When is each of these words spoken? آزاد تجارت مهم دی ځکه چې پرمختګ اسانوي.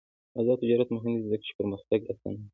آزاد 0.39 0.57
تجارت 0.63 0.89
مهم 0.91 1.13
دی 1.15 1.23
ځکه 1.31 1.37
چې 1.47 1.55
پرمختګ 1.59 1.99
اسانوي. 2.11 2.47